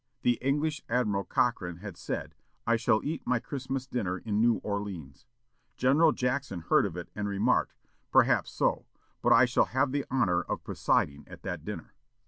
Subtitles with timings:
[0.23, 2.33] The English Admiral Cochrane had said,
[2.65, 5.27] "I shall eat my Christmas dinner in New Orleans."
[5.77, 7.75] General Jackson heard of it, and remarked,
[8.11, 8.87] "Perhaps so;
[9.21, 11.93] but I shall have the honor of presiding at that dinner."